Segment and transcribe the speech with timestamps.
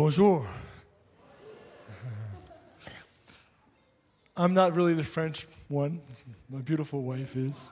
[0.00, 0.46] Bonjour.
[4.34, 6.00] I'm not really the French one.
[6.48, 7.68] My beautiful wife is.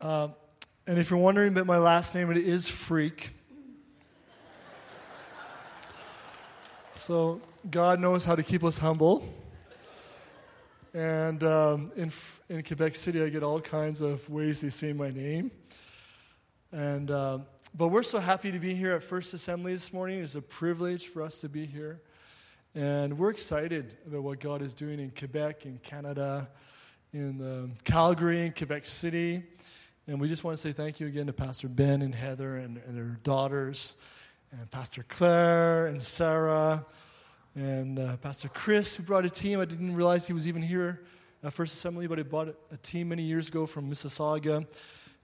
[0.00, 0.28] Uh,
[0.86, 3.30] and if you're wondering about my last name, it is Freak.
[6.94, 9.28] So God knows how to keep us humble.
[10.94, 12.12] And um, in,
[12.48, 15.50] in Quebec City, I get all kinds of ways they say my name.
[16.70, 20.20] And, um, but we're so happy to be here at First Assembly this morning.
[20.20, 22.02] It's a privilege for us to be here.
[22.74, 26.48] And we're excited about what God is doing in Quebec, in Canada,
[27.14, 29.42] in um, Calgary, in Quebec City.
[30.06, 32.78] And we just want to say thank you again to Pastor Ben and Heather and,
[32.86, 33.96] and their daughters,
[34.50, 36.84] and Pastor Claire and Sarah,
[37.54, 39.60] and uh, Pastor Chris, who brought a team.
[39.60, 41.04] I didn't realize he was even here
[41.42, 44.66] at First Assembly, but he brought a team many years ago from Mississauga.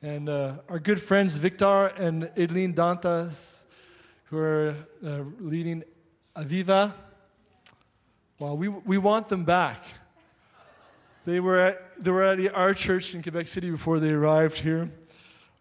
[0.00, 3.62] And uh, our good friends Victor and Edlene Dantas,
[4.26, 5.82] who are uh, leading
[6.36, 6.92] Aviva.
[8.38, 9.82] Well, we, we want them back.
[11.24, 14.88] They were, at, they were at our church in Quebec City before they arrived here,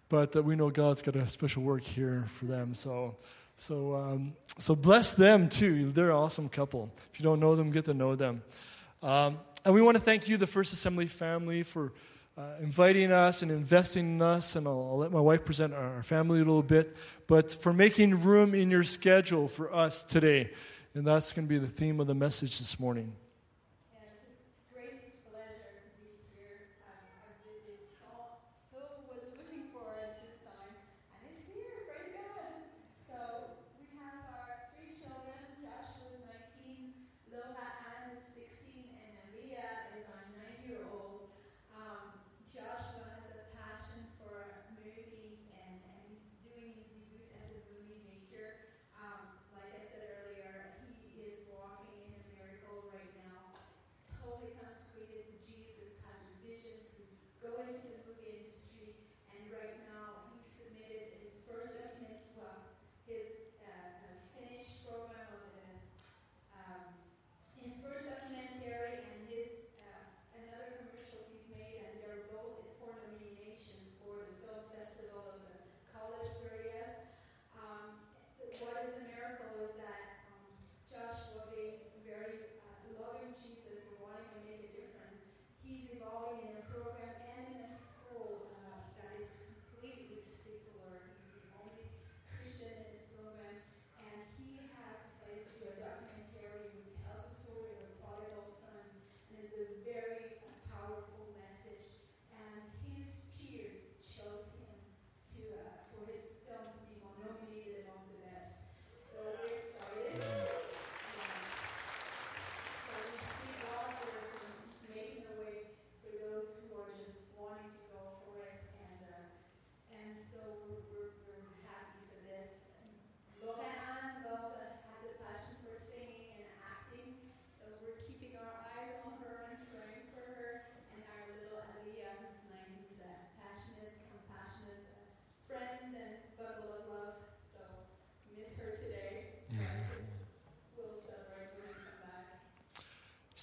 [0.07, 2.75] but uh, we know God's got a special work here for them.
[2.75, 3.15] So,
[3.57, 5.91] so, um, so bless them too.
[5.91, 6.91] They're an awesome couple.
[7.11, 8.43] If you don't know them, get to know them.
[9.01, 11.91] Um, and we want to thank you, the First Assembly family, for
[12.37, 14.55] uh, inviting us and investing in us.
[14.55, 17.73] And I'll, I'll let my wife present our, our family a little bit, but for
[17.73, 20.51] making room in your schedule for us today.
[20.93, 23.13] And that's going to be the theme of the message this morning.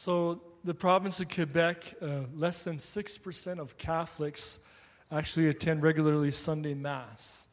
[0.04, 4.58] So, the province of Quebec, uh, less than 6% of Catholics
[5.10, 7.46] actually attend regularly Sunday Mass.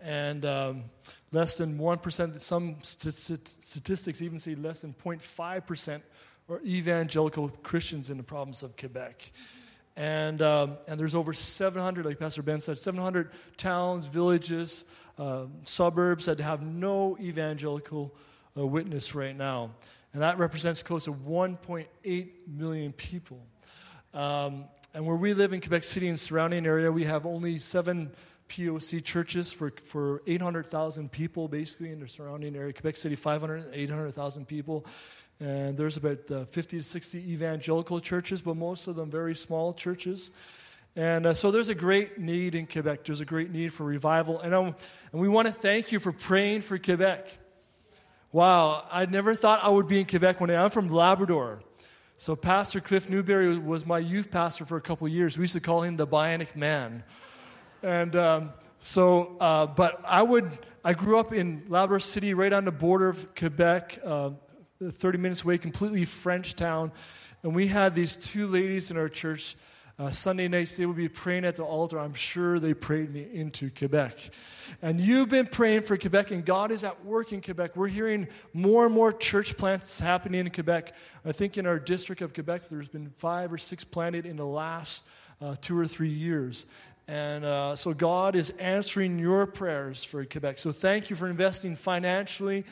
[0.00, 0.84] And um,
[1.32, 6.02] less than 1%, some statistics even say less than 0.5%
[6.50, 9.32] are evangelical Christians in the province of Quebec.
[9.96, 14.84] And, um, and there's over 700, like Pastor Ben said, 700 towns, villages,
[15.18, 18.14] uh, suburbs that have no evangelical
[18.58, 19.70] uh, witness right now
[20.14, 23.44] and that represents close to 1.8 million people.
[24.14, 24.64] Um,
[24.94, 28.12] and where we live in Quebec City and surrounding area, we have only seven
[28.48, 32.72] POC churches for, for 800,000 people, basically, in the surrounding area.
[32.72, 34.86] Quebec City, 500, 800,000 people.
[35.40, 39.74] And there's about uh, 50 to 60 evangelical churches, but most of them very small
[39.74, 40.30] churches.
[40.94, 43.02] And uh, so there's a great need in Quebec.
[43.02, 44.38] There's a great need for revival.
[44.38, 44.76] And, um,
[45.10, 47.36] and we want to thank you for praying for Quebec.
[48.34, 50.56] Wow, I never thought I would be in Quebec one day.
[50.56, 51.62] I'm from Labrador.
[52.16, 55.38] So Pastor Cliff Newberry was my youth pastor for a couple years.
[55.38, 57.04] We used to call him the Bionic Man.
[57.84, 60.50] And um, so, uh, but I would,
[60.82, 64.30] I grew up in Labrador City, right on the border of Quebec, uh,
[64.82, 66.90] 30 minutes away, completely French town.
[67.44, 69.56] And we had these two ladies in our church
[69.98, 72.00] uh, Sunday nights, they would be praying at the altar.
[72.00, 74.30] I'm sure they prayed me into Quebec.
[74.82, 77.76] And you've been praying for Quebec, and God is at work in Quebec.
[77.76, 80.94] We're hearing more and more church plants happening in Quebec.
[81.24, 84.46] I think in our district of Quebec, there's been five or six planted in the
[84.46, 85.04] last
[85.40, 86.66] uh, two or three years.
[87.06, 90.58] And uh, so God is answering your prayers for Quebec.
[90.58, 92.64] So thank you for investing financially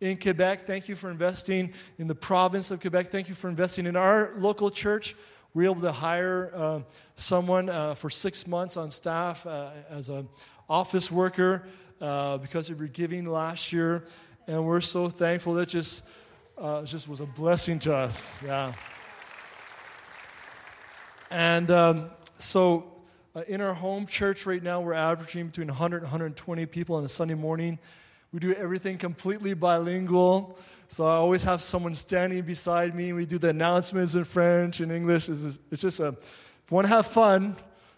[0.00, 0.60] in Quebec.
[0.62, 3.08] Thank you for investing in the province of Quebec.
[3.08, 5.16] Thank you for investing in our local church.
[5.54, 6.80] We were able to hire uh,
[7.16, 10.28] someone uh, for six months on staff uh, as an
[10.68, 11.64] office worker
[12.00, 14.04] uh, because of your giving last year.
[14.46, 15.54] And we're so thankful.
[15.54, 16.02] That just,
[16.58, 18.30] uh, just was a blessing to us.
[18.44, 18.74] Yeah.
[21.30, 22.92] And um, so
[23.34, 27.04] uh, in our home church right now, we're averaging between 100 and 120 people on
[27.04, 27.78] a Sunday morning.
[28.32, 30.58] We do everything completely bilingual.
[30.88, 33.12] So I always have someone standing beside me.
[33.12, 35.28] We do the announcements in French and English.
[35.28, 37.56] It's, it's just a, if you want to have fun,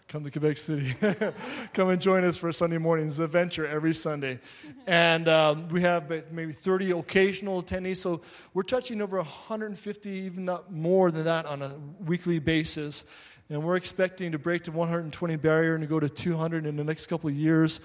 [0.09, 0.93] come to Quebec City.
[1.73, 3.13] come and join us for Sunday mornings.
[3.13, 4.39] It's an adventure every Sunday.
[4.87, 7.97] And um, we have maybe 30 occasional attendees.
[7.97, 8.21] So
[8.53, 13.03] we're touching over 150, even not more than that, on a weekly basis.
[13.49, 16.83] And we're expecting to break the 120 barrier and to go to 200 in the
[16.83, 17.79] next couple of years.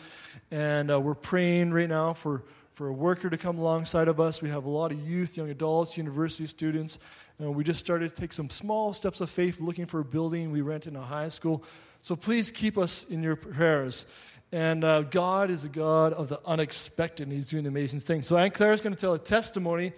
[0.51, 2.45] And uh, we're praying right now for,
[2.77, 4.43] for a worker to come alongside of us.
[4.43, 6.99] We have a lot of youth, young adults, university students.
[7.39, 10.53] And we just started to take some small steps of faith looking for a building
[10.53, 11.65] we rent in a high school.
[12.03, 14.05] So please keep us in your prayers.
[14.53, 18.27] And uh, God is a God of the unexpected, and He's doing amazing things.
[18.27, 19.95] So Aunt Claire is going to tell a testimony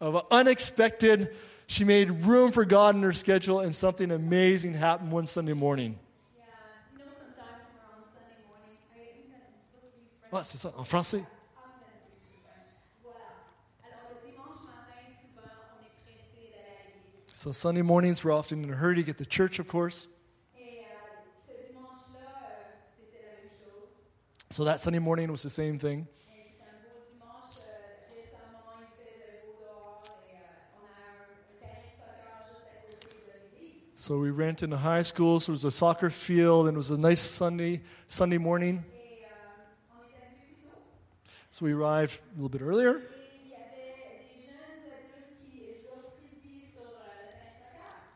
[0.00, 1.32] of an unexpected
[1.68, 5.96] she made room for God in her schedule, and something amazing happened one Sunday morning.
[6.36, 6.44] Yeah,
[6.92, 8.76] you know, sometimes we're on Sunday morning.
[8.92, 10.32] I think that supposed to be French.
[10.32, 11.24] Ah, c'est ça, en français.
[17.36, 20.06] So Sunday mornings, we're often in a hurry to get to church, of course.
[24.48, 26.08] So that Sunday morning was the same thing.
[33.96, 36.78] So we rent in the high school, so it was a soccer field, and it
[36.78, 38.82] was a nice Sunday Sunday morning.
[41.50, 43.02] So we arrived a little bit earlier,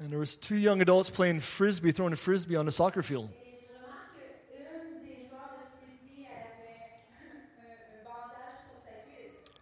[0.00, 3.28] and there was two young adults playing frisbee, throwing a frisbee on a soccer field.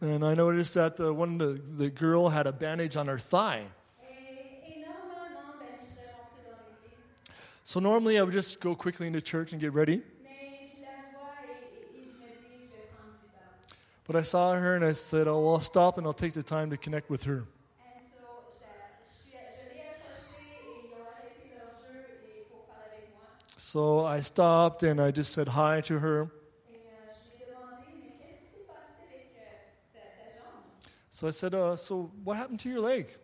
[0.01, 3.65] And I noticed that the one the, the girl had a bandage on her thigh.
[7.65, 10.03] So normally I would just go quickly into church and get ready.
[14.07, 16.45] But I saw her and I said, Oh, well, I'll stop and I'll take the
[16.45, 17.45] time to connect with her.
[23.71, 26.31] So I stopped and I just said hi to her.
[31.11, 33.15] So I said, uh, So what happened to your leg?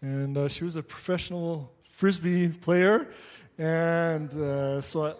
[0.00, 3.12] And uh, she was a professional frisbee player.
[3.58, 5.14] And uh, so, I,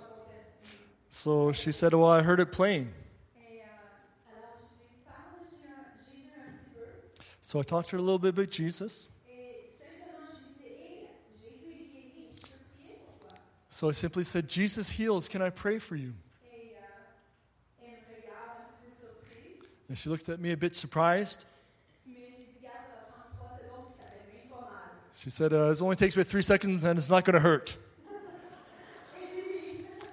[1.10, 2.92] so she said, Well, I heard it playing.
[7.46, 9.06] So I talked to her a little bit about Jesus.
[13.70, 15.28] So I simply said, Jesus heals.
[15.28, 16.14] Can I pray for you?
[19.88, 21.44] And she looked at me a bit surprised.
[25.14, 27.76] She said, uh, It only takes about three seconds and it's not going to hurt.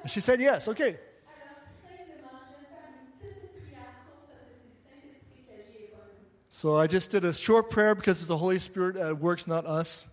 [0.04, 1.00] And she said, Yes, okay.
[6.64, 9.66] So I just did a short prayer because it's the Holy Spirit at works, not
[9.66, 10.06] us.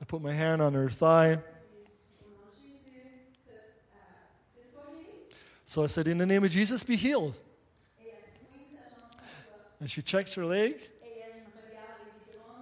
[0.00, 1.38] I put my hand on her thigh.
[5.66, 7.36] So I said, In the name of Jesus, be healed.
[9.80, 10.76] And she checks her leg.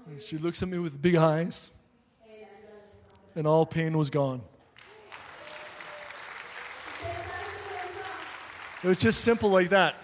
[0.06, 1.68] And she looks at me with big eyes.
[3.34, 4.40] And all pain was gone.
[8.82, 9.94] It was just simple like that.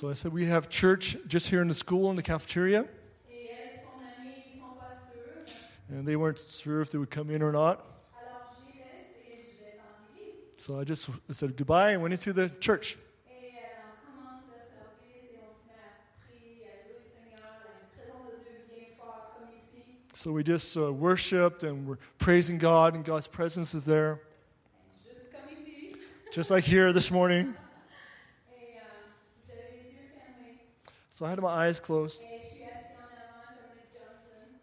[0.00, 2.86] So I said, We have church just here in the school in the cafeteria.
[3.30, 5.52] Et elle et son ami, ils sont pas sûrs.
[5.90, 7.84] And they weren't sure if they would come in or not.
[8.16, 10.56] Alors je les laisse et je vais dans l'église.
[10.56, 12.96] So I just said goodbye and went into the church.
[13.28, 15.92] Et on commence le service et on se met à
[16.24, 19.84] prier, à louer le Seigneur, la présence de Dieu vient fort comme ici.
[20.14, 24.18] So we just uh, worshiped and we're praising God, and God's presence is there,
[25.04, 25.94] Juste comme ici.
[26.32, 27.54] just like here this morning.
[31.20, 32.22] So I had my eyes closed.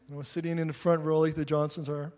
[0.07, 2.11] And I was sitting in the front row like the Johnsons are.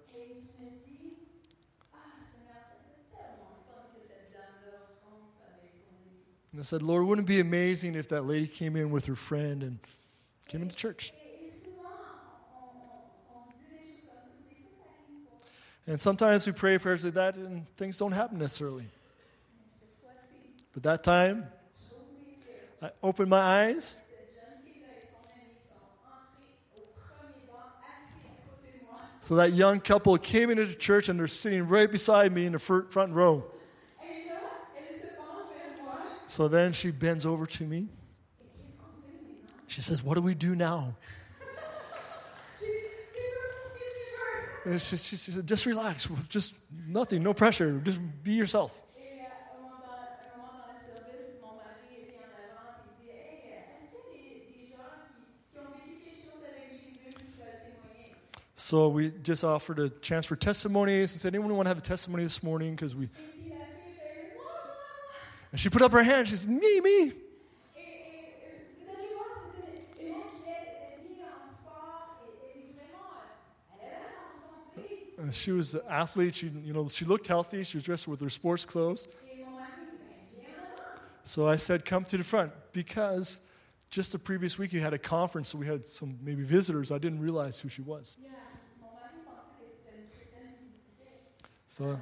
[6.53, 9.15] And I said, Lord, wouldn't it be amazing if that lady came in with her
[9.15, 9.77] friend and
[10.47, 11.11] came into church?
[15.85, 18.85] And sometimes we pray prayers like that and things don't happen necessarily.
[20.71, 21.47] But that time.
[22.81, 23.99] I opened my eyes
[29.29, 32.53] So that young couple came into the church and they're sitting right beside me in
[32.53, 33.45] the front row.
[36.25, 37.89] So then she bends over to me.
[39.67, 40.95] She says, What do we do now?
[44.79, 46.07] She, she, she said, Just relax.
[46.27, 46.55] Just
[46.87, 47.79] nothing, no pressure.
[47.83, 48.81] Just be yourself.
[58.69, 61.81] So we just offered a chance for testimonies and said, Anyone want to have a
[61.81, 62.75] testimony this morning?
[62.75, 63.09] Because we.
[65.51, 66.27] And she put up her hand.
[66.27, 67.13] She said, Me, me.
[75.31, 76.35] She was an athlete.
[76.35, 77.63] She, you know, she looked healthy.
[77.63, 79.07] She was dressed with her sports clothes.
[81.23, 83.39] So I said, Come to the front because
[83.89, 86.91] just the previous week you had a conference, so we had some maybe visitors.
[86.91, 88.15] I didn't realize who she was.
[88.21, 88.29] Yeah,
[91.79, 91.97] d'église.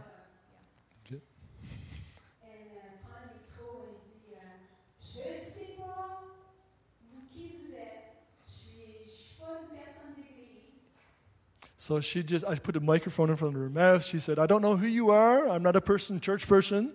[11.87, 14.03] So she just, I put a microphone in front of her mouth.
[14.03, 15.47] She said, I don't know who you are.
[15.47, 16.91] I'm not a person, church person.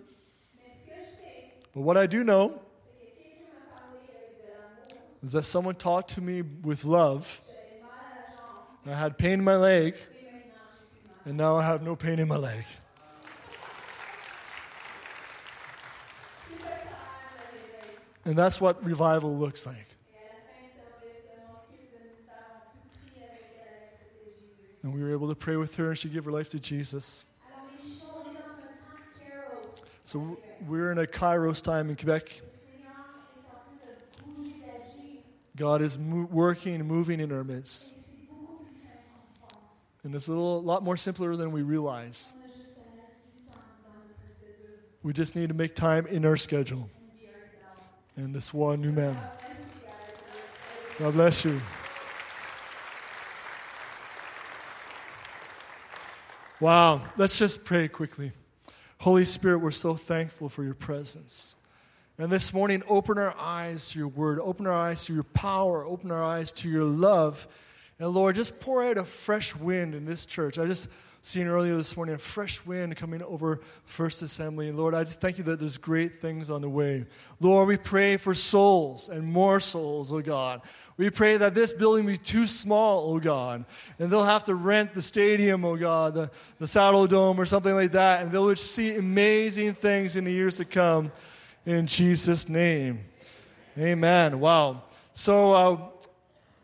[1.73, 2.61] But what I do know
[5.23, 7.41] is that someone talked to me with love.
[8.85, 9.95] I had pain in my leg,
[11.25, 12.63] and now I have no pain in my leg.
[18.25, 19.87] And that's what revival looks like.
[24.81, 27.23] And we were able to pray with her, and she gave her life to Jesus.
[30.03, 30.37] So
[30.67, 32.41] we're in a Kairos time in Quebec.
[35.55, 37.91] God is mo- working and moving in our midst.
[40.03, 42.33] And it's a little, lot more simpler than we realize.
[45.01, 46.89] We just need to make time in our schedule.
[48.15, 49.17] And this one new man.
[50.99, 51.59] God bless you.
[56.59, 57.01] Wow.
[57.17, 58.31] Let's just pray quickly.
[58.99, 61.55] Holy Spirit, we're so thankful for your presence.
[62.17, 65.83] And this morning, open our eyes to your word, open our eyes to your power,
[65.83, 67.47] open our eyes to your love.
[67.99, 70.57] And Lord, just pour out a fresh wind in this church.
[70.57, 70.87] I just
[71.25, 74.67] seen earlier this morning a fresh wind coming over First Assembly.
[74.67, 77.05] And Lord, I just thank you that there's great things on the way.
[77.39, 80.61] Lord, we pray for souls and more souls, oh God.
[80.97, 83.63] We pray that this building be too small, oh God,
[83.99, 87.93] and they'll have to rent the stadium, oh God, the, the Saddledome or something like
[87.93, 91.09] that, and they'll see amazing things in the years to come.
[91.65, 93.05] In Jesus' name.
[93.77, 94.41] Amen.
[94.41, 94.83] Wow.
[95.13, 95.77] So, uh,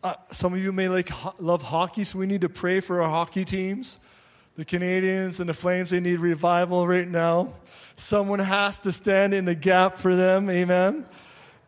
[0.02, 3.02] uh, some of you may like ho- love hockey, so we need to pray for
[3.02, 3.98] our hockey teams.
[4.56, 7.54] The Canadiens and the Flames, they need revival right now.
[7.96, 10.50] Someone has to stand in the gap for them.
[10.50, 11.06] Amen.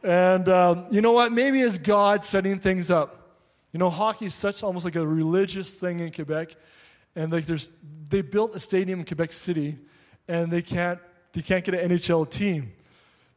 [0.02, 1.32] And um, you know what?
[1.32, 3.38] Maybe it's God setting things up.
[3.72, 6.56] You know, hockey is such almost like a religious thing in Quebec,
[7.14, 7.70] and like there's
[8.10, 9.78] they built a stadium in Quebec City,
[10.28, 10.98] and they can't
[11.32, 12.72] they can't get an NHL team.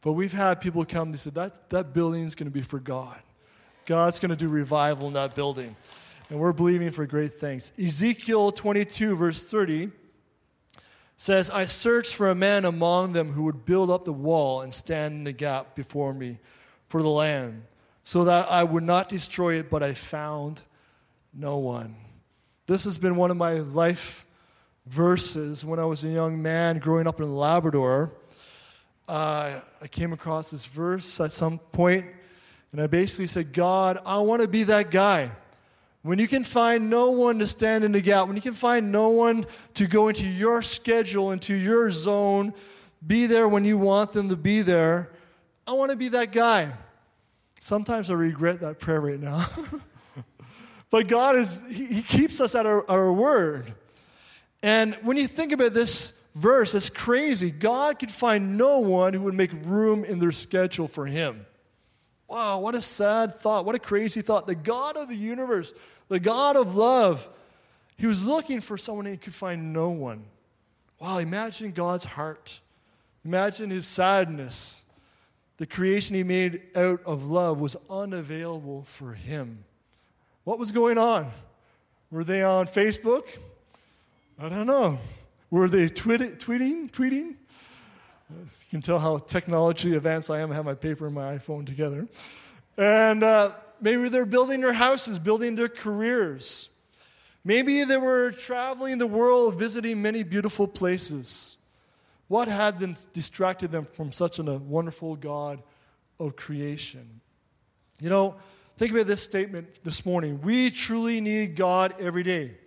[0.02, 1.12] But we've had people come.
[1.12, 3.20] They said that that building is going to be for God.
[3.86, 5.75] God's going to do revival in that building,
[6.30, 7.72] and we're believing for great things.
[7.80, 9.92] Ezekiel 22 verse 30
[11.18, 14.74] says, "I searched for a man among them who would build up the wall and
[14.74, 16.39] stand in the gap before me
[16.88, 17.63] for the land,
[18.04, 20.63] so that I would not destroy it, but I found
[21.34, 21.96] no one."
[22.68, 24.25] This has been one of my life
[24.88, 28.12] verses when I was a young man growing up in Labrador.
[29.08, 32.06] Uh, I came across this verse at some point,
[32.75, 35.32] and I basically said, God, I want to be that guy.
[36.01, 38.91] When you can find no one to stand in the gap, when you can find
[38.91, 42.53] no one to go into your schedule, into your zone,
[43.08, 45.10] be there when you want them to be there,
[45.65, 46.74] I want to be that guy.
[47.62, 49.48] Sometimes I regret that prayer right now.
[50.89, 53.74] but God is, He, keeps us at our, our word.
[54.62, 57.51] And when you think about this verse, it's crazy.
[57.51, 61.46] God could find no one who would make room in their schedule for Him.
[62.27, 63.65] Wow, what a sad thought.
[63.65, 64.48] What a crazy thought.
[64.48, 65.74] The God of the universe,
[66.08, 67.27] the God of love,
[67.98, 70.25] He was looking for someone and He could find no one.
[71.00, 72.60] Wow, imagine God's heart.
[73.24, 74.84] Imagine His sadness.
[75.58, 79.63] The creation He made out of love was unavailable for Him.
[80.44, 81.32] What was going on?
[82.12, 83.27] Were they on Facebook?
[84.39, 85.00] I don't know.
[85.50, 86.91] Were they tweet- tweeting?
[86.91, 87.36] Tweeting?
[88.29, 90.51] You can tell how technology advanced I am.
[90.51, 92.08] I have my paper and my iPhone together.
[92.77, 96.70] And uh, maybe they're building their houses, building their careers.
[97.44, 101.58] Maybe they were traveling the world, visiting many beautiful places.
[102.27, 105.62] What had them distracted them from such a wonderful God
[106.20, 107.22] of creation?
[108.01, 108.36] You know,
[108.77, 110.41] think about this statement this morning.
[110.41, 112.58] We truly need God every day.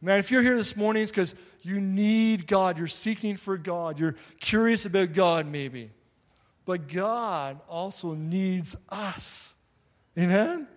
[0.00, 2.78] Man, if you're here this morning, it's because you need God.
[2.78, 3.98] You're seeking for God.
[3.98, 5.90] You're curious about God, maybe.
[6.64, 9.54] But God also needs us.
[10.18, 10.68] Amen?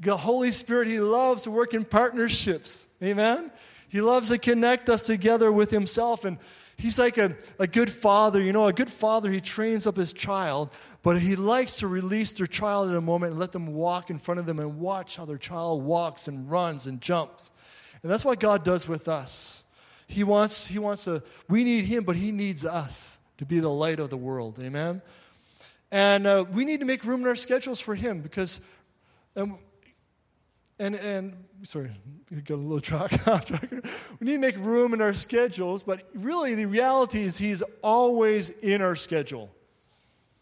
[0.00, 2.86] The Holy Spirit, He loves to work in partnerships.
[3.02, 3.50] Amen?
[3.88, 6.24] He loves to connect us together with Himself.
[6.24, 6.38] And
[6.76, 8.42] He's like a, a good father.
[8.42, 10.70] You know, a good father, He trains up His child,
[11.02, 14.18] but He likes to release their child in a moment and let them walk in
[14.18, 17.50] front of them and watch how their child walks and runs and jumps.
[18.02, 19.62] And that's what God does with us.
[20.06, 23.70] He wants, he wants to, we need Him, but He needs us to be the
[23.70, 24.58] light of the world.
[24.60, 25.02] Amen?
[25.90, 28.60] And uh, we need to make room in our schedules for Him because,
[29.36, 29.58] um,
[30.78, 31.90] and, and, sorry,
[32.44, 32.80] got a little
[33.18, 33.50] track.
[34.20, 38.50] We need to make room in our schedules, but really the reality is He's always
[38.62, 39.50] in our schedule.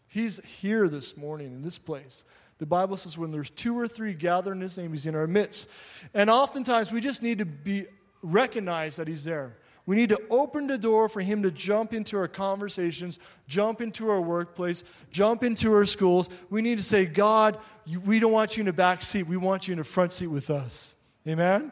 [0.07, 2.23] He's here this morning in this place.
[2.57, 5.27] The Bible says when there's two or three gathered in His name, He's in our
[5.27, 5.67] midst.
[6.13, 7.85] And oftentimes we just need to be
[8.25, 9.55] recognize that He's there.
[9.85, 14.09] We need to open the door for Him to jump into our conversations, jump into
[14.09, 16.29] our workplace, jump into our schools.
[16.49, 17.59] We need to say, God,
[18.03, 19.23] we don't want you in the back seat.
[19.23, 20.95] We want you in the front seat with us.
[21.27, 21.71] Amen?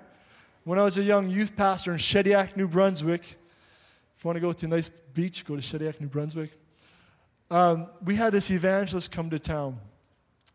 [0.63, 4.41] When I was a young youth pastor in Shediac, New Brunswick, if you want to
[4.41, 6.51] go to a nice beach, go to Shediac, New Brunswick.
[7.49, 9.79] Um, we had this evangelist come to town,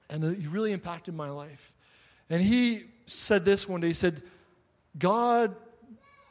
[0.08, 1.72] and he really impacted my life.
[2.30, 3.88] And he said this one day.
[3.88, 4.22] He said,
[4.98, 5.54] God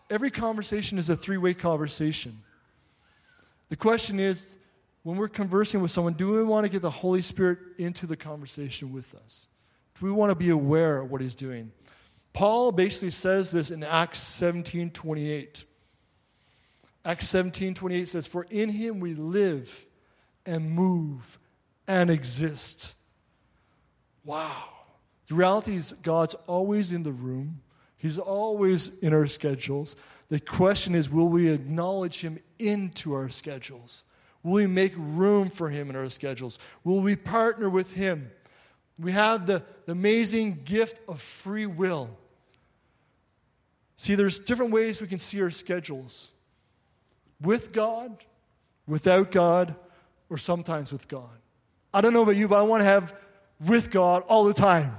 [0.10, 2.42] every conversation is a three way conversation.
[3.70, 4.52] The question is
[5.04, 8.18] when we're conversing with someone, do we want to get the Holy Spirit into the
[8.18, 9.48] conversation with us?
[10.00, 11.72] Do we want to be aware of what he's doing?
[12.34, 15.64] Paul basically says this in Acts 17 28.
[17.04, 19.86] Acts 17 28 says, For in him we live
[20.46, 21.40] and move
[21.88, 22.94] and exist.
[24.24, 24.66] Wow.
[25.30, 27.62] The reality is, God's always in the room.
[27.98, 29.96] He's always in our schedules.
[30.30, 34.04] The question is will we acknowledge Him into our schedules?
[34.44, 36.60] Will we make room for Him in our schedules?
[36.84, 38.32] Will we partner with Him?
[39.00, 42.10] We have the, the amazing gift of free will.
[43.98, 46.32] See, there's different ways we can see our schedules
[47.42, 48.24] with God,
[48.88, 49.76] without God,
[50.30, 51.30] or sometimes with God.
[51.94, 53.16] I don't know about you, but I want to have
[53.60, 54.96] with God all the time.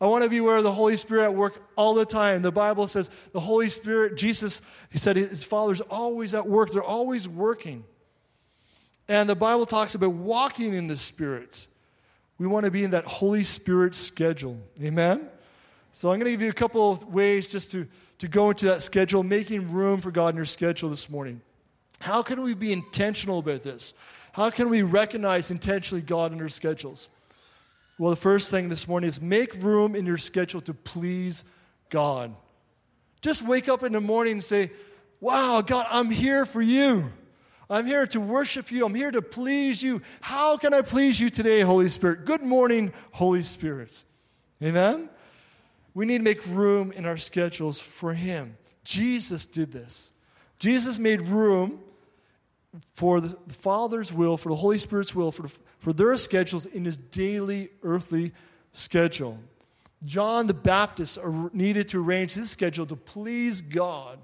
[0.00, 2.42] I want to be where the Holy Spirit at work all the time.
[2.42, 6.70] The Bible says the Holy Spirit, Jesus, he said his Father's always at work.
[6.70, 7.84] They're always working.
[9.08, 11.66] And the Bible talks about walking in the Spirit.
[12.38, 14.58] We want to be in that Holy Spirit schedule.
[14.80, 15.28] Amen?
[15.92, 18.66] So I'm going to give you a couple of ways just to, to go into
[18.66, 21.40] that schedule, making room for God in your schedule this morning.
[21.98, 23.94] How can we be intentional about this?
[24.30, 27.10] How can we recognize intentionally God in our schedules?
[27.98, 31.42] Well, the first thing this morning is make room in your schedule to please
[31.90, 32.34] God.
[33.20, 34.70] Just wake up in the morning and say,
[35.20, 37.10] Wow, God, I'm here for you.
[37.68, 38.86] I'm here to worship you.
[38.86, 40.00] I'm here to please you.
[40.20, 42.24] How can I please you today, Holy Spirit?
[42.24, 44.04] Good morning, Holy Spirit.
[44.62, 45.10] Amen?
[45.92, 48.56] We need to make room in our schedules for Him.
[48.84, 50.12] Jesus did this.
[50.60, 51.80] Jesus made room
[52.92, 56.98] for the Father's will, for the Holy Spirit's will, for, for their schedules in his
[56.98, 58.32] daily earthly
[58.72, 59.38] schedule.
[60.04, 61.18] John the Baptist
[61.52, 64.18] needed to arrange his schedule to please God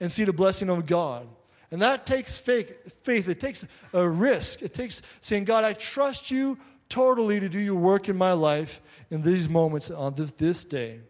[0.00, 1.26] and see the blessing of God.
[1.70, 3.28] And that takes faith, faith.
[3.28, 4.62] It takes a risk.
[4.62, 8.80] It takes saying, God, I trust you totally to do your work in my life
[9.10, 11.00] in these moments on this, this day.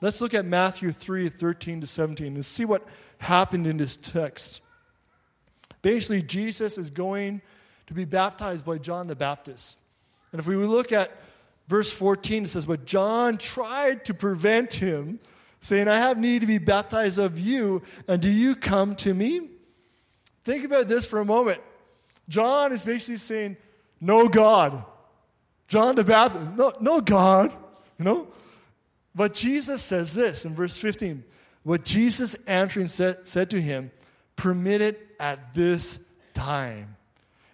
[0.00, 2.86] Let's look at Matthew 3 13 to 17 and see what
[3.18, 4.60] happened in this text.
[5.84, 7.42] Basically, Jesus is going
[7.86, 9.78] to be baptized by John the Baptist.
[10.32, 11.16] And if we look at
[11.66, 15.20] Verse 14 it says, But John tried to prevent him,
[15.60, 19.48] saying, I have need to be baptized of you, and do you come to me?
[20.44, 21.62] Think about this for a moment.
[22.28, 23.56] John is basically saying,
[24.00, 24.84] No God.
[25.68, 27.50] John the Baptist, no, no God,
[27.98, 28.28] you know?
[29.14, 31.24] But Jesus says this in verse 15.
[31.62, 33.90] What Jesus answering said, said to him,
[34.36, 35.98] Permit it at this
[36.32, 36.96] time.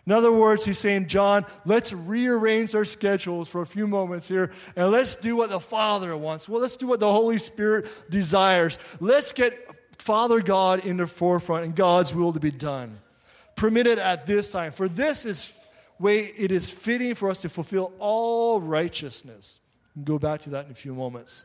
[0.06, 4.50] In other words, he's saying, John, let's rearrange our schedules for a few moments here
[4.74, 6.48] and let's do what the Father wants.
[6.48, 8.78] Well, let's do what the Holy Spirit desires.
[8.98, 12.98] Let's get Father God in the forefront and God's will to be done.
[13.54, 14.72] Permit it at this time.
[14.72, 15.52] For this is
[15.98, 19.60] way it is fitting for us to fulfill all righteousness.
[19.94, 21.44] We'll go back to that in a few moments.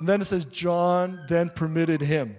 [0.00, 2.36] And then it says, John then permitted him.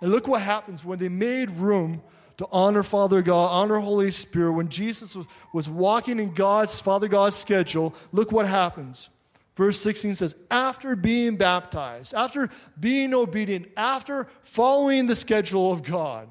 [0.00, 2.02] And look what happens when they made room
[2.38, 4.52] to honor Father God, honor Holy Spirit.
[4.52, 9.10] When Jesus was, was walking in God's, Father God's schedule, look what happens.
[9.56, 16.28] Verse 16 says, After being baptized, after being obedient, after following the schedule of God,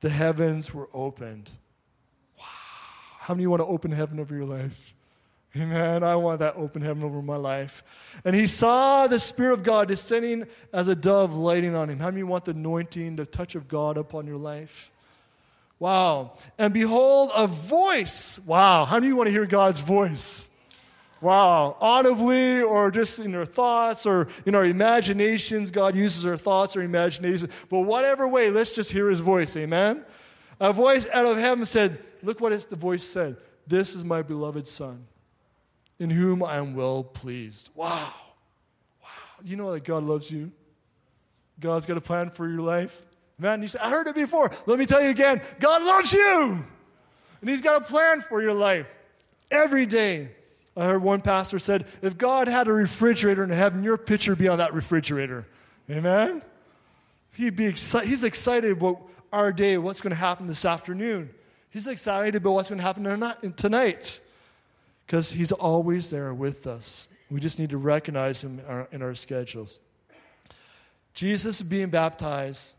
[0.00, 1.50] the heavens were opened.
[2.38, 2.44] Wow.
[3.18, 4.94] How many want to open heaven over your life?
[5.54, 6.02] Amen.
[6.02, 7.84] I want that open heaven over my life.
[8.24, 11.98] And he saw the Spirit of God descending as a dove lighting on him.
[11.98, 14.90] How many want the anointing, the touch of God upon your life?
[15.78, 16.32] Wow.
[16.56, 18.38] And behold, a voice.
[18.46, 18.86] Wow.
[18.86, 20.48] How many want to hear God's voice?
[21.20, 21.76] Wow.
[21.80, 25.70] Audibly or just in our thoughts or in our imaginations.
[25.70, 27.50] God uses our thoughts or imagination.
[27.68, 29.54] But whatever way, let's just hear his voice.
[29.56, 30.02] Amen.
[30.60, 33.36] A voice out of heaven said, Look what it's, the voice said.
[33.66, 35.04] This is my beloved Son
[36.02, 37.70] in whom I am well pleased.
[37.76, 38.12] Wow.
[39.00, 39.08] Wow.
[39.44, 40.50] You know that God loves you.
[41.60, 43.06] God's got a plan for your life.
[43.38, 44.50] Man, you say, I heard it before.
[44.66, 46.64] Let me tell you again God loves you.
[47.40, 48.88] And He's got a plan for your life
[49.48, 50.30] every day.
[50.76, 54.40] I heard one pastor said, if God had a refrigerator in heaven, your picture would
[54.40, 55.46] be on that refrigerator.
[55.88, 56.42] Amen?
[57.34, 61.30] He'd be exci- he's excited about our day, what's going to happen this afternoon.
[61.70, 64.20] He's excited about what's going to happen tonight
[65.12, 67.06] because He's always there with us.
[67.30, 69.78] We just need to recognize Him in our, in our schedules.
[71.12, 72.72] Jesus is being baptized,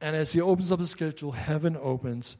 [0.00, 2.34] and as He opens up the schedule, heaven opens,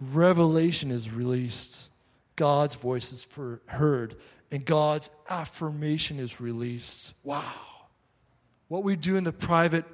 [0.00, 1.88] revelation is released,
[2.36, 3.26] God's voice is
[3.66, 4.14] heard,
[4.52, 7.14] and God's affirmation is released.
[7.24, 7.42] Wow.
[8.68, 9.86] What we do in the private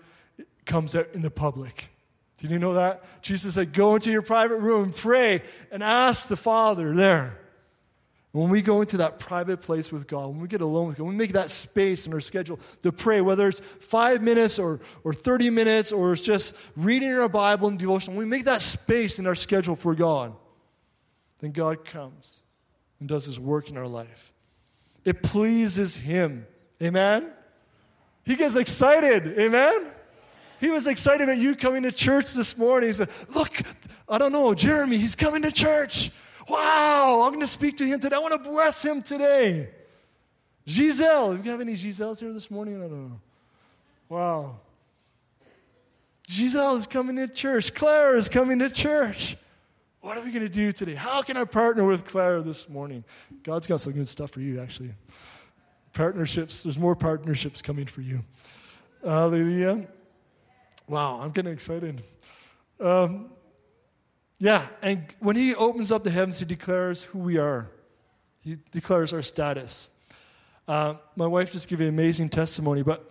[0.67, 1.89] comes out in the public.
[2.37, 3.23] Did you know that?
[3.23, 5.41] Jesus said, Go into your private room, pray,
[5.73, 7.39] and ask the Father there.
[8.33, 11.05] When we go into that private place with God, when we get alone with God,
[11.05, 14.81] when we make that space in our schedule to pray, whether it's five minutes or,
[15.03, 18.61] or 30 minutes or it's just reading our Bible and devotion, when we make that
[18.61, 20.35] space in our schedule for God,
[21.41, 22.43] then God comes
[23.01, 24.33] and does his work in our life.
[25.05, 26.47] It pleases him.
[26.83, 27.31] Amen?
[28.25, 29.39] He gets excited.
[29.39, 29.87] Amen?
[30.61, 32.91] He was excited about you coming to church this morning.
[32.91, 33.63] He said, Look,
[34.09, 36.11] I don't know, Jeremy, he's coming to church.
[36.49, 38.17] Wow, I'm going to speak to him today.
[38.17, 39.69] I want to bless him today.
[40.67, 42.77] Giselle, do you have any Giselles here this morning?
[42.77, 43.21] I don't know.
[44.09, 44.57] Wow.
[46.29, 47.75] Giselle is coming to church.
[47.75, 49.37] Claire is coming to church.
[50.01, 50.95] What are we going to do today?
[50.95, 53.05] How can I partner with Claire this morning?
[53.43, 54.93] God's got some good stuff for you, actually.
[55.93, 58.23] Partnerships, there's more partnerships coming for you.
[59.05, 59.87] Hallelujah.
[60.87, 62.03] Wow, I'm getting excited.
[62.81, 63.31] Um,
[64.39, 67.69] yeah, and when he opens up the heavens, he declares who we are.
[68.41, 69.91] He declares our status.
[70.67, 73.11] Uh, my wife just gave an amazing testimony, but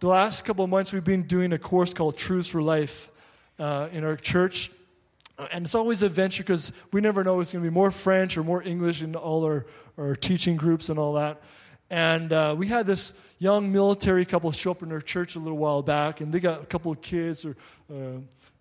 [0.00, 3.10] the last couple of months we've been doing a course called Truths for Life
[3.58, 4.70] uh, in our church.
[5.38, 7.90] Uh, and it's always a venture because we never know it's going to be more
[7.90, 9.66] French or more English in all our,
[9.98, 11.42] our teaching groups and all that.
[11.90, 15.58] And uh, we had this young military couple show up in our church a little
[15.58, 17.56] while back, and they got a couple of kids or
[17.92, 18.20] uh,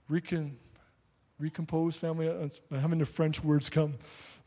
[0.09, 0.57] recon
[1.41, 2.29] recomposed family.
[2.29, 3.95] I'm having the French words come.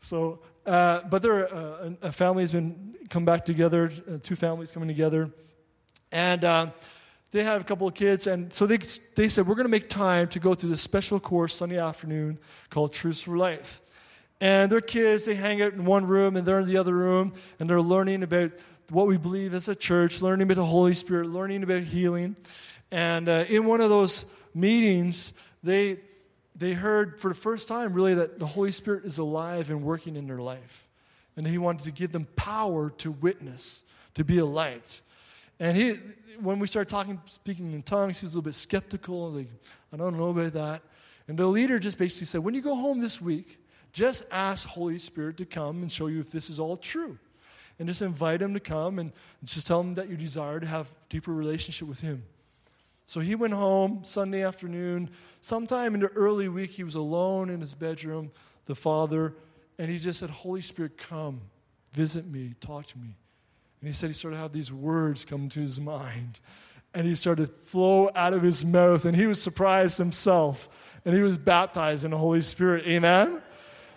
[0.01, 3.91] So, uh, but there, uh, a family has been come back together.
[4.07, 5.29] Uh, two families coming together,
[6.11, 6.67] and uh,
[7.31, 8.27] they have a couple of kids.
[8.27, 8.77] And so they
[9.15, 12.39] they said we're going to make time to go through this special course Sunday afternoon
[12.69, 13.81] called Truths for Life.
[14.41, 17.33] And their kids, they hang out in one room and they're in the other room,
[17.59, 18.51] and they're learning about
[18.89, 22.35] what we believe as a church, learning about the Holy Spirit, learning about healing.
[22.91, 25.97] And uh, in one of those meetings, they
[26.55, 30.15] they heard for the first time, really, that the Holy Spirit is alive and working
[30.15, 30.87] in their life.
[31.35, 35.01] And He wanted to give them power to witness, to be a light.
[35.59, 35.91] And he,
[36.41, 39.31] when we started talking, speaking in tongues, he was a little bit skeptical.
[39.31, 39.47] Like,
[39.93, 40.81] I don't know about that.
[41.27, 43.57] And the leader just basically said, when you go home this week,
[43.93, 47.17] just ask Holy Spirit to come and show you if this is all true.
[47.79, 49.11] and just invite him to come and
[49.43, 52.23] just tell him that you desire to have deeper relationship with him.
[53.05, 55.09] So he went home Sunday afternoon.
[55.41, 58.31] Sometime in the early week, he was alone in his bedroom,
[58.65, 59.35] the father,
[59.77, 61.41] and he just said, Holy Spirit, come,
[61.93, 63.15] visit me, talk to me.
[63.81, 66.39] And he said he started to have these words come to his mind.
[66.93, 70.69] And he started to flow out of his mouth, and he was surprised himself.
[71.03, 72.87] And he was baptized in the Holy Spirit.
[72.87, 73.41] Amen?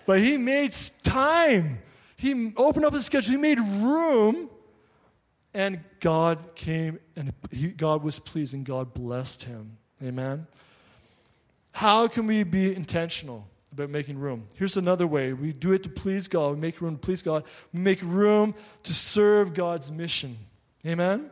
[0.05, 1.79] But he made time.
[2.17, 3.31] He opened up his schedule.
[3.31, 4.51] He made room.
[5.59, 9.77] And God came and he, God was pleased and God blessed him.
[10.01, 10.47] Amen.
[11.73, 14.47] How can we be intentional about making room?
[14.55, 15.33] Here's another way.
[15.33, 16.55] We do it to please God.
[16.55, 17.43] We make room to please God.
[17.73, 20.39] We make room to serve God's mission.
[20.87, 21.29] Amen.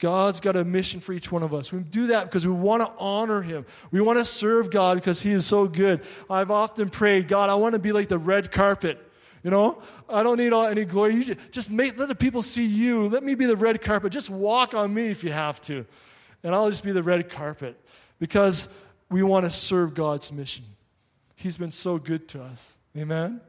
[0.00, 1.72] God's got a mission for each one of us.
[1.72, 3.64] We do that because we want to honor Him.
[3.92, 6.02] We want to serve God because He is so good.
[6.28, 9.07] I've often prayed, God, I want to be like the red carpet.
[9.48, 9.78] You know,
[10.10, 11.34] I don't need all, any glory.
[11.52, 13.08] Just make, let the people see you.
[13.08, 14.12] Let me be the red carpet.
[14.12, 15.86] Just walk on me if you have to.
[16.42, 17.80] And I'll just be the red carpet
[18.18, 18.68] because
[19.08, 20.66] we want to serve God's mission.
[21.34, 22.76] He's been so good to us.
[22.94, 23.40] Amen?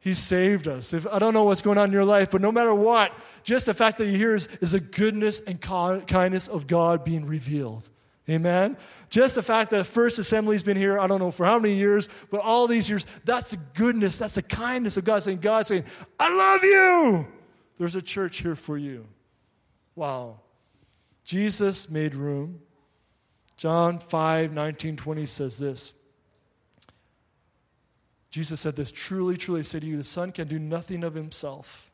[0.00, 0.92] He saved us.
[0.92, 3.12] If, I don't know what's going on in your life, but no matter what,
[3.44, 7.88] just the fact that you hear is the goodness and kindness of God being revealed.
[8.28, 8.76] Amen?
[9.10, 12.08] Just the fact that First Assembly's been here, I don't know for how many years,
[12.30, 15.84] but all these years, that's the goodness, that's the kindness of God saying, God saying,
[16.18, 17.26] I love you.
[17.78, 19.06] There's a church here for you.
[19.96, 20.40] Wow.
[21.24, 22.60] Jesus made room.
[23.56, 25.92] John 5, 19, 20 says this.
[28.30, 31.14] Jesus said this Truly, truly, I say to you, the Son can do nothing of
[31.14, 31.90] himself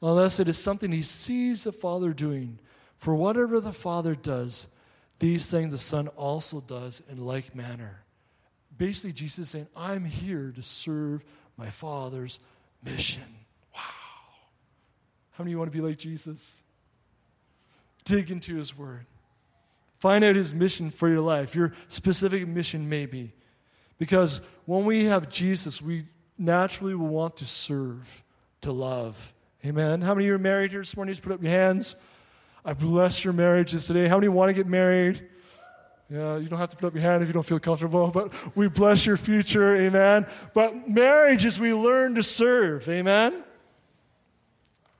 [0.00, 2.58] unless it is something he sees the Father doing.
[2.98, 4.66] For whatever the Father does,
[5.18, 8.02] these things the Son also does in like manner.
[8.76, 11.24] Basically, Jesus is saying, I'm here to serve
[11.56, 12.40] my Father's
[12.82, 13.22] mission.
[13.74, 13.80] Wow.
[15.32, 16.44] How many of you want to be like Jesus?
[18.04, 19.06] Dig into his word.
[19.98, 23.32] Find out his mission for your life, your specific mission, maybe.
[23.98, 28.24] Because when we have Jesus, we naturally will want to serve,
[28.62, 29.32] to love.
[29.64, 30.00] Amen.
[30.00, 31.12] How many of you are married here this morning?
[31.12, 31.94] Just put up your hands.
[32.64, 34.06] I bless your marriages today.
[34.08, 35.28] How many want to get married?
[36.08, 38.32] Yeah, you don't have to put up your hand if you don't feel comfortable, but
[38.54, 39.76] we bless your future.
[39.76, 40.26] Amen.
[40.52, 42.86] But marriage is we learn to serve.
[42.88, 43.42] Amen.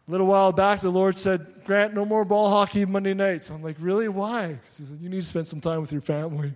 [0.09, 3.51] A little while back, the Lord said, Grant, no more ball hockey Monday nights.
[3.51, 4.09] I'm like, really?
[4.09, 4.59] Why?
[4.77, 6.55] He said, you need to spend some time with your family.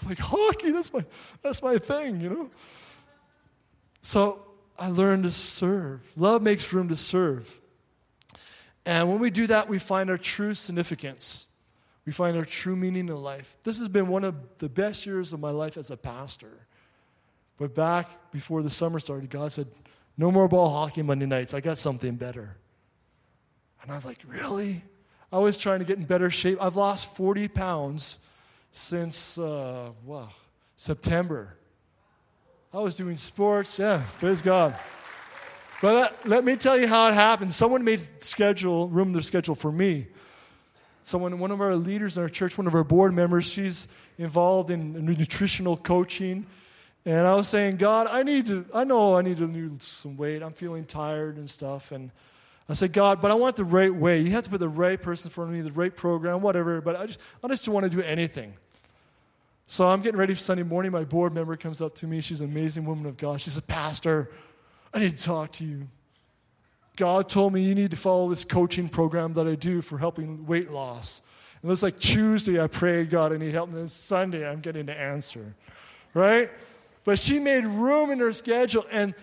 [0.00, 1.04] I'm like, hockey, that's my,
[1.42, 2.50] that's my thing, you know?
[4.02, 4.44] So
[4.78, 6.10] I learned to serve.
[6.16, 7.60] Love makes room to serve.
[8.86, 11.46] And when we do that, we find our true significance.
[12.04, 13.56] We find our true meaning in life.
[13.64, 16.52] This has been one of the best years of my life as a pastor.
[17.56, 19.68] But back before the summer started, God said,
[20.18, 21.54] No more ball hockey Monday nights.
[21.54, 22.56] I got something better.
[23.82, 24.82] And I was like, Really?
[25.32, 26.58] I was trying to get in better shape.
[26.60, 28.18] I've lost 40 pounds
[28.70, 30.28] since, uh, wow,
[30.76, 31.56] September.
[32.72, 33.78] I was doing sports.
[33.78, 34.76] Yeah, praise God.
[35.84, 37.52] But let, let, me tell you how it happened.
[37.52, 40.06] Someone made schedule, room their schedule for me.
[41.02, 44.70] Someone, one of our leaders in our church, one of our board members, she's involved
[44.70, 46.46] in nutritional coaching.
[47.04, 50.16] And I was saying, God, I need to, I know I need to lose some
[50.16, 50.42] weight.
[50.42, 51.92] I'm feeling tired and stuff.
[51.92, 52.10] And
[52.66, 54.22] I said, God, but I want the right way.
[54.22, 56.80] You have to put the right person in front of me, the right program, whatever.
[56.80, 58.54] But I just, I just don't want to do anything.
[59.66, 60.92] So I'm getting ready for Sunday morning.
[60.92, 62.22] My board member comes up to me.
[62.22, 63.42] She's an amazing woman of God.
[63.42, 64.30] She's a pastor.
[64.94, 65.88] I to talk to you.
[66.96, 70.46] God told me you need to follow this coaching program that I do for helping
[70.46, 71.20] weight loss.
[71.60, 73.70] And it was like Tuesday, I prayed, God, I need help.
[73.70, 75.54] And then Sunday, I'm getting the answer.
[76.12, 76.50] Right?
[77.02, 78.86] But she made room in her schedule.
[78.92, 79.14] And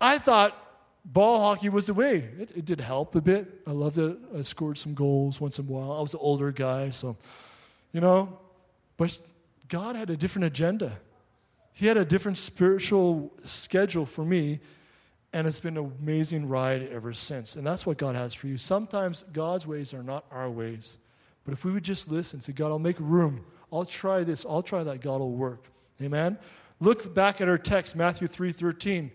[0.00, 0.56] I thought
[1.04, 2.28] ball hockey was the way.
[2.38, 3.60] It, it did help a bit.
[3.66, 4.16] I loved it.
[4.36, 5.92] I scored some goals once in a while.
[5.92, 7.16] I was an older guy, so,
[7.92, 8.38] you know.
[8.96, 9.20] But
[9.68, 10.98] God had a different agenda.
[11.74, 14.60] He had a different spiritual schedule for me,
[15.32, 17.56] and it's been an amazing ride ever since.
[17.56, 18.56] And that's what God has for you.
[18.56, 20.96] Sometimes God's ways are not our ways.
[21.44, 23.44] But if we would just listen, say, God, I'll make room.
[23.72, 24.46] I'll try this.
[24.48, 25.00] I'll try that.
[25.00, 25.64] God will work.
[26.00, 26.38] Amen?
[26.80, 29.10] Look back at our text, Matthew 3.13.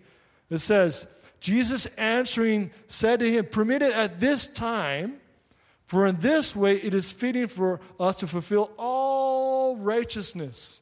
[0.49, 1.07] It says,
[1.39, 5.19] Jesus answering said to him, Permit it at this time
[5.85, 10.81] for in this way it is fitting for us to fulfill all righteousness.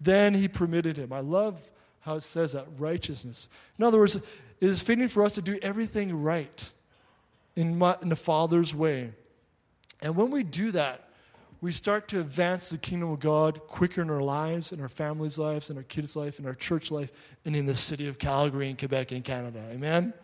[0.00, 1.12] Then he permitted him.
[1.12, 3.48] I love how it says that righteousness.
[3.78, 4.24] In other words, it
[4.60, 6.70] is fitting for us to do everything right
[7.56, 9.12] in, my, in the Father's way.
[10.02, 11.08] And when we do that,
[11.60, 15.36] we start to advance the kingdom of God quicker in our lives, in our families'
[15.36, 17.12] lives, in our kids' life, in our church life,
[17.44, 19.62] and in the city of Calgary in Quebec and Canada.
[19.70, 20.14] Amen?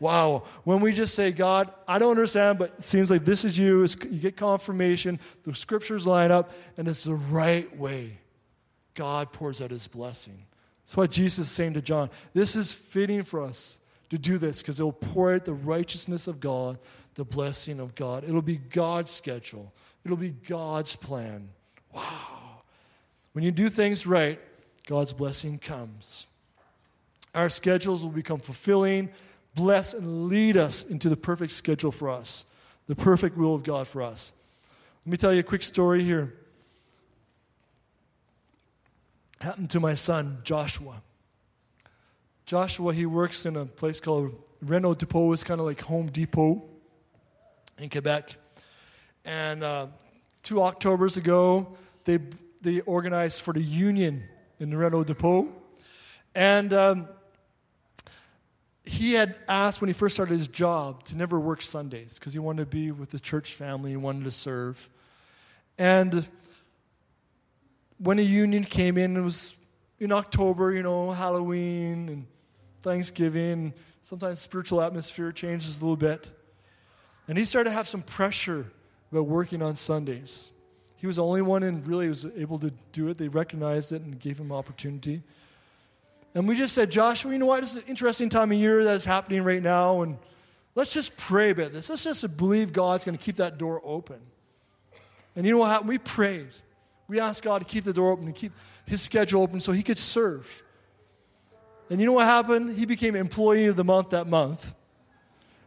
[0.00, 0.42] Wow.
[0.64, 3.84] When we just say, God, I don't understand, but it seems like this is you,
[3.84, 8.18] it's, you get confirmation, the scriptures line up, and it's the right way.
[8.94, 10.46] God pours out his blessing.
[10.92, 12.10] That's what Jesus is saying to John.
[12.34, 13.78] This is fitting for us
[14.10, 16.78] to do this because it will pour out the righteousness of God,
[17.14, 18.24] the blessing of God.
[18.24, 19.72] It'll be God's schedule,
[20.04, 21.48] it'll be God's plan.
[21.94, 22.60] Wow.
[23.32, 24.38] When you do things right,
[24.86, 26.26] God's blessing comes.
[27.34, 29.08] Our schedules will become fulfilling,
[29.54, 32.44] bless, and lead us into the perfect schedule for us,
[32.86, 34.34] the perfect will of God for us.
[35.06, 36.34] Let me tell you a quick story here.
[39.42, 41.02] Happened to my son, Joshua.
[42.46, 45.32] Joshua, he works in a place called Reno Depot.
[45.32, 46.62] It's kind of like Home Depot
[47.76, 48.36] in Quebec.
[49.24, 49.88] And uh,
[50.44, 52.20] two Octobers ago, they,
[52.60, 54.22] they organized for the union
[54.60, 55.48] in the Reno Depot.
[56.36, 57.08] And um,
[58.84, 62.38] he had asked when he first started his job to never work Sundays because he
[62.38, 64.88] wanted to be with the church family, he wanted to serve.
[65.78, 66.28] And
[68.02, 69.54] when a union came in, it was
[70.00, 72.26] in October, you know, Halloween and
[72.82, 73.72] Thanksgiving.
[74.02, 76.26] Sometimes spiritual atmosphere changes a little bit.
[77.28, 78.66] And he started to have some pressure
[79.12, 80.50] about working on Sundays.
[80.96, 83.18] He was the only one and really was able to do it.
[83.18, 85.22] They recognized it and gave him opportunity.
[86.34, 87.62] And we just said, Joshua, you know what?
[87.62, 90.02] Is an interesting time of year that is happening right now.
[90.02, 90.18] And
[90.74, 91.88] let's just pray about this.
[91.88, 94.18] Let's just believe God's going to keep that door open.
[95.36, 95.88] And you know what happened?
[95.88, 96.48] We prayed.
[97.12, 98.52] We asked God to keep the door open and keep
[98.86, 100.62] his schedule open so he could serve.
[101.90, 102.78] And you know what happened?
[102.78, 104.72] He became employee of the month that month.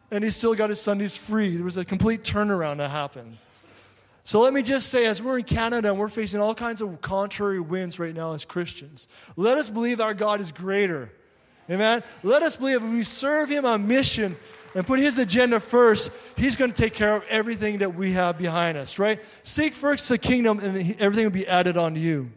[0.10, 1.56] And he still got his Sundays free.
[1.56, 3.38] There was a complete turnaround that happened.
[4.24, 7.00] So let me just say, as we're in Canada and we're facing all kinds of
[7.02, 11.12] contrary winds right now as Christians, let us believe our God is greater.
[11.70, 12.02] Amen?
[12.24, 14.36] Let us believe if we serve Him on mission
[14.76, 18.38] and put His agenda first, He's going to take care of everything that we have
[18.38, 19.24] behind us, right?
[19.42, 22.30] Seek first the kingdom and everything will be added on to you.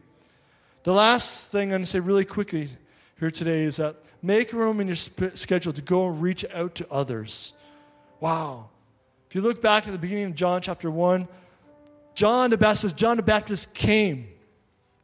[0.85, 2.70] The last thing I'm going to say really quickly
[3.18, 6.77] here today is that make room in your sp- schedule to go and reach out
[6.77, 7.53] to others.
[8.20, 8.70] Wow.
[9.29, 11.29] If you look back at the beginning of John chapter 1,
[12.14, 14.29] John the Baptist, John the Baptist came.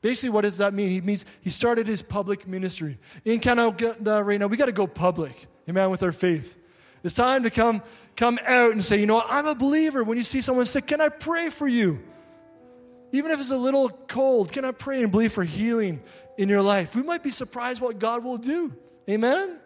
[0.00, 0.90] Basically, what does that mean?
[0.90, 2.98] He means he started his public ministry.
[3.24, 6.58] In Canada right now, we got to go public, amen, with our faith.
[7.04, 7.82] It's time to come,
[8.16, 10.02] come out and say, you know what, I'm a believer.
[10.02, 12.02] When you see someone sick, can I pray for you?
[13.12, 16.02] Even if it's a little cold, can I pray and believe for healing
[16.38, 16.96] in your life?
[16.96, 18.74] We might be surprised what God will do.
[19.08, 19.58] Amen?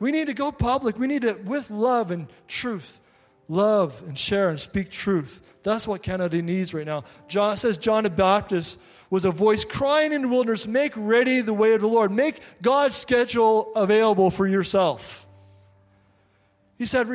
[0.00, 0.98] We need to go public.
[0.98, 2.98] We need to, with love and truth,
[3.46, 5.42] love and share and speak truth.
[5.62, 7.04] That's what Canada needs right now.
[7.28, 8.78] John says John the Baptist
[9.10, 12.10] was a voice crying in the wilderness, make ready the way of the Lord.
[12.10, 15.26] Make God's schedule available for yourself.
[16.80, 17.10] He said,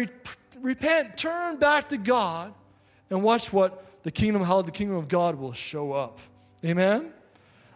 [0.62, 2.54] repent, turn back to God,
[3.10, 6.20] and watch what the kingdom, how the kingdom of God will show up.
[6.64, 7.12] Amen?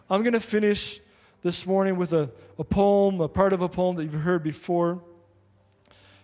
[0.08, 1.00] I'm going to finish
[1.42, 5.02] this morning with a, a poem, a part of a poem that you've heard before.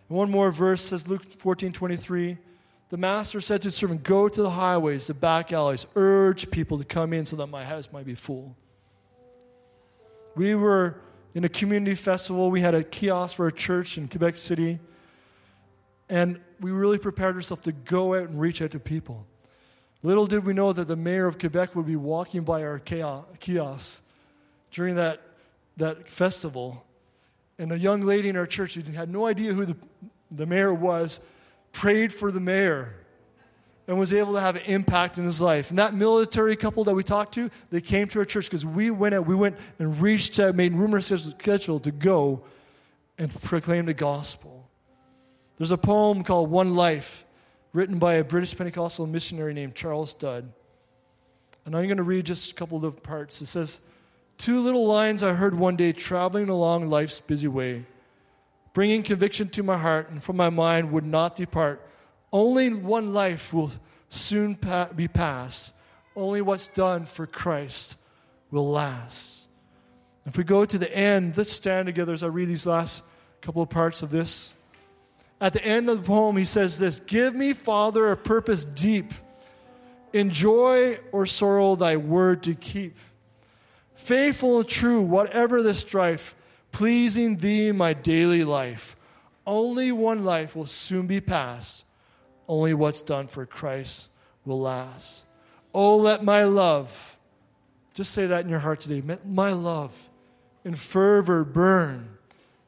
[0.06, 2.38] One more verse says Luke 14 23.
[2.90, 6.78] The master said to his servant, Go to the highways, the back alleys, urge people
[6.78, 8.54] to come in so that my house might be full.
[10.36, 11.00] We were
[11.34, 12.52] in a community festival.
[12.52, 14.78] We had a kiosk for a church in Quebec City.
[16.08, 19.26] And we really prepared ourselves to go out and reach out to people.
[20.02, 24.02] Little did we know that the mayor of Quebec would be walking by our kiosk
[24.70, 25.20] during that,
[25.76, 26.84] that festival.
[27.58, 29.76] And a young lady in our church who had no idea who the,
[30.30, 31.18] the mayor was
[31.72, 32.94] prayed for the mayor
[33.88, 35.70] and was able to have an impact in his life.
[35.70, 38.90] And that military couple that we talked to, they came to our church because we
[38.90, 42.42] went out, we went and reached out, made numerous schedule to go
[43.18, 44.55] and proclaim the gospel.
[45.58, 47.24] There's a poem called One Life,
[47.72, 50.52] written by a British Pentecostal missionary named Charles Studd.
[51.64, 53.40] And I'm going to read just a couple of parts.
[53.42, 53.80] It says,
[54.36, 57.86] Two little lines I heard one day traveling along life's busy way
[58.76, 61.80] bringing conviction to my heart and from my mind would not depart.
[62.30, 63.72] Only one life will
[64.10, 65.72] soon pa- be passed.
[66.14, 67.96] Only what's done for Christ
[68.50, 69.46] will last.
[70.26, 73.02] If we go to the end, let's stand together as I read these last
[73.40, 74.52] couple of parts of this.
[75.40, 79.12] At the end of the poem, he says this Give me, Father, a purpose deep,
[80.12, 82.96] in joy or sorrow, thy word to keep.
[83.94, 86.34] Faithful and true, whatever the strife,
[86.72, 88.96] pleasing thee my daily life.
[89.46, 91.84] Only one life will soon be passed.
[92.48, 94.08] Only what's done for Christ
[94.44, 95.26] will last.
[95.74, 97.16] Oh, let my love,
[97.92, 100.08] just say that in your heart today, my love
[100.64, 102.15] in fervor burn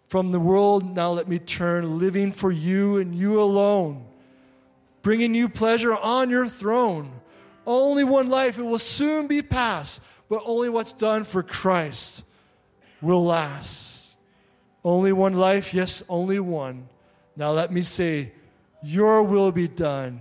[0.08, 4.06] From the world, now let me turn, living for you and you alone,
[5.02, 7.12] bringing you pleasure on your throne.
[7.66, 10.00] Only one life, it will soon be past,
[10.30, 12.24] but only what's done for Christ
[13.02, 14.16] will last.
[14.82, 16.88] Only one life, yes, only one.
[17.36, 18.32] Now let me say,
[18.82, 20.20] Your will be done,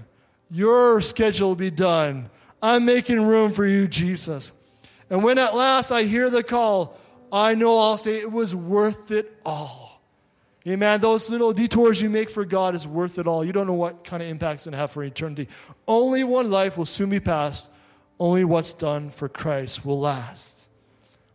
[0.52, 2.30] your schedule be done.
[2.62, 4.52] I'm making room for you, Jesus.
[5.10, 6.98] And when at last I hear the call,
[7.32, 10.02] I know I'll say it was worth it all.
[10.68, 11.00] Amen.
[11.00, 13.46] Those little detours you make for God is worth it all.
[13.46, 15.48] You don't know what kind of impact it's going to have for eternity.
[15.88, 17.70] Only one life will soon be passed.
[18.20, 20.68] Only what's done for Christ will last.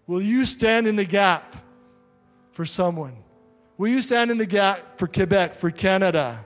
[0.06, 1.56] Will you stand in the gap
[2.52, 3.16] for someone?
[3.78, 6.44] Will you stand in the gap for Quebec, for Canada?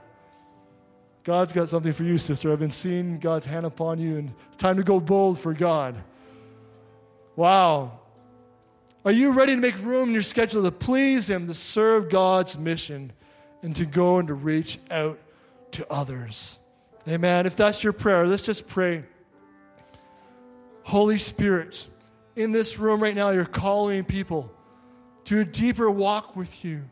[1.23, 2.53] God's got something for you, sister.
[2.53, 6.01] I've been seeing God's hand upon you, and it's time to go bold for God.
[7.35, 7.99] Wow.
[9.05, 12.57] Are you ready to make room in your schedule to please Him, to serve God's
[12.57, 13.13] mission,
[13.61, 15.19] and to go and to reach out
[15.71, 16.59] to others?
[17.07, 17.45] Amen.
[17.45, 19.03] If that's your prayer, let's just pray.
[20.83, 21.87] Holy Spirit,
[22.35, 24.51] in this room right now, you're calling people
[25.25, 26.83] to a deeper walk with you.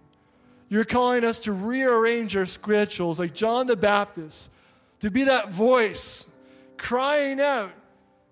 [0.70, 4.50] You're calling us to rearrange our schedules, like John the Baptist,
[5.02, 6.26] to be that voice
[6.78, 7.72] crying out,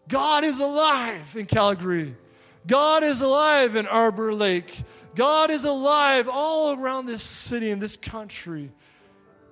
[0.08, 2.16] God is alive in Calgary.
[2.66, 4.84] God is alive in Arbour Lake.
[5.16, 8.72] God is alive all around this city and this country.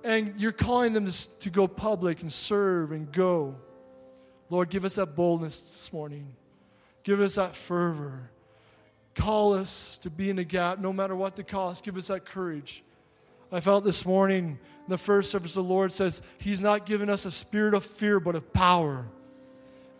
[0.02, 1.08] And you're calling them
[1.40, 3.54] to, go public and serve and go.
[4.50, 6.34] Lord, give us that boldness this morning.
[7.04, 8.30] Give us that fervor.
[9.14, 11.84] Call us to be in the gap no matter what the cost.
[11.84, 12.82] Give us that courage.
[13.52, 17.26] I felt this morning in the first service, the Lord says, He's not given us
[17.26, 19.06] a spirit of fear, but of power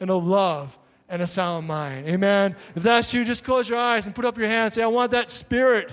[0.00, 0.76] and of love
[1.08, 2.06] and a sound mind.
[2.06, 2.56] Amen.
[2.74, 4.72] If that's you, just close your eyes and put up your hand.
[4.72, 5.90] Say, I want that spirit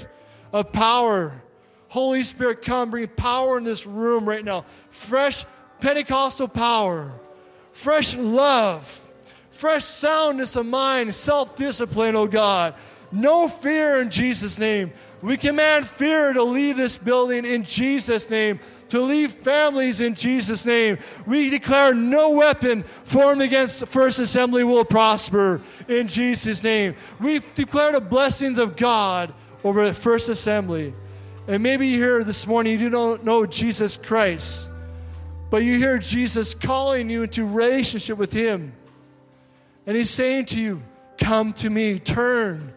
[0.53, 1.43] of power.
[1.89, 4.65] Holy Spirit, come bring power in this room right now.
[4.91, 5.45] Fresh
[5.81, 7.13] Pentecostal power,
[7.71, 9.01] fresh love,
[9.51, 12.75] fresh soundness of mind, self discipline, oh God.
[13.11, 14.91] No fear in Jesus' name.
[15.21, 18.59] We command fear to leave this building in Jesus' name
[18.89, 20.97] to leave families in Jesus' name.
[21.25, 26.95] We declare no weapon formed against First Assembly will prosper in Jesus' name.
[27.19, 29.33] We declare the blessings of God
[29.63, 30.93] over the First Assembly.
[31.47, 34.69] And maybe you here this morning, you don't know Jesus Christ,
[35.49, 38.73] but you hear Jesus calling you into relationship with Him.
[39.85, 40.81] And He's saying to you,
[41.17, 42.73] Come to me, turn,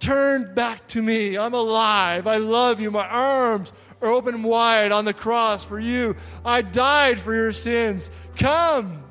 [0.00, 1.38] turn back to me.
[1.38, 2.26] I'm alive.
[2.26, 2.90] I love you.
[2.90, 3.72] My arms
[4.08, 6.16] open wide on the cross for you.
[6.44, 8.10] I died for your sins.
[8.36, 9.02] Come,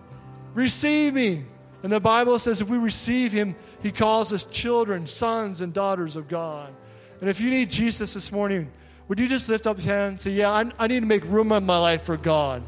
[0.53, 1.45] receive me.
[1.83, 6.15] And the Bible says if we receive him, he calls us children, sons, and daughters
[6.15, 6.73] of God.
[7.21, 8.69] And if you need Jesus this morning,
[9.07, 11.25] would you just lift up his hand and say, Yeah, I, I need to make
[11.25, 12.63] room in my life for God.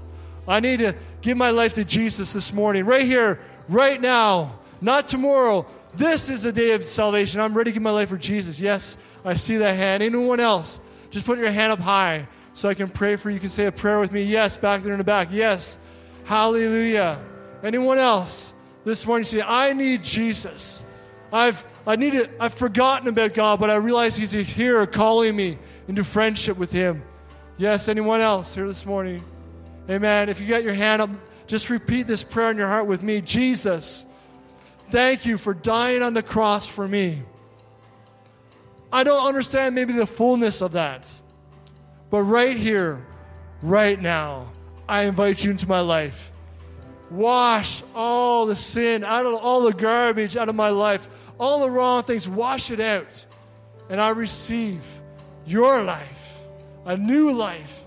[0.48, 5.08] I need to give my life to Jesus this morning, right here, right now, not
[5.08, 5.66] tomorrow.
[5.94, 7.42] This is the day of salvation.
[7.42, 8.60] I'm ready to give my life for Jesus.
[8.60, 10.02] Yes, I see that hand.
[10.02, 10.80] Anyone else?
[11.12, 13.36] Just put your hand up high so I can pray for you.
[13.36, 14.24] You can say a prayer with me.
[14.24, 15.28] Yes, back there in the back.
[15.32, 15.78] Yes.
[16.24, 17.24] Hallelujah.
[17.64, 18.54] Anyone else
[18.84, 20.82] this morning say, I need Jesus.
[21.32, 25.58] I've I need it, I've forgotten about God, but I realize He's here calling me
[25.88, 27.02] into friendship with Him.
[27.58, 29.24] Yes, anyone else here this morning?
[29.90, 30.30] Amen.
[30.30, 31.10] If you got your hand up,
[31.48, 33.20] just repeat this prayer in your heart with me.
[33.22, 34.06] Jesus,
[34.90, 37.24] thank you for dying on the cross for me.
[38.92, 41.10] I don't understand maybe the fullness of that.
[42.10, 43.06] But right here,
[43.62, 44.52] right now,
[44.88, 46.32] I invite you into my life.
[47.10, 51.08] Wash all the sin out of all the garbage out of my life,
[51.40, 53.26] all the wrong things, wash it out.
[53.90, 54.84] And I receive
[55.46, 56.40] your life,
[56.86, 57.86] a new life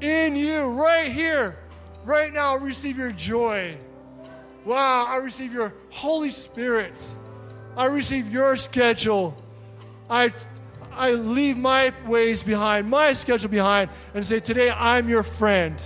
[0.00, 1.56] in you, right here,
[2.04, 2.54] right now.
[2.54, 3.76] I receive your joy.
[4.64, 7.04] Wow, I receive your Holy Spirit.
[7.76, 9.36] I receive your schedule.
[10.08, 10.32] I,
[10.92, 15.82] I leave my ways behind, my schedule behind, and say, Today I'm your friend,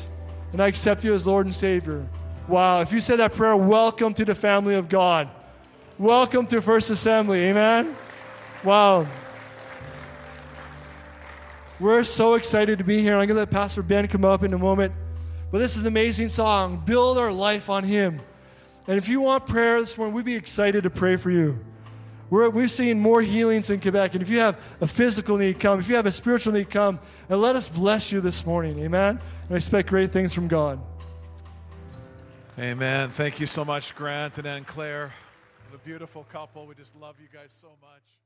[0.53, 2.07] and I accept you as Lord and Savior.
[2.47, 5.31] Wow, if you said that prayer, welcome to the family of God.
[5.99, 7.45] Welcome to First Assembly.
[7.45, 7.97] Amen.
[8.65, 9.07] Wow.
[11.79, 13.15] We're so excited to be here.
[13.15, 14.93] I'm going to let Pastor Ben come up in a moment.
[15.51, 16.83] But this is an amazing song.
[16.85, 18.21] Build our life on Him.
[18.87, 21.59] And if you want prayer this morning, we'd be excited to pray for you.
[22.31, 24.15] We're, we're seeing more healings in Quebec.
[24.15, 25.81] And if you have a physical need, come.
[25.81, 27.01] If you have a spiritual need, come.
[27.29, 28.79] And let us bless you this morning.
[28.79, 29.19] Amen.
[29.45, 30.81] And I expect great things from God.
[32.59, 33.11] Amen.
[33.11, 35.13] Thank you so much, Grant and Anne Claire.
[35.73, 36.67] The beautiful couple.
[36.67, 38.20] We just love you guys so much.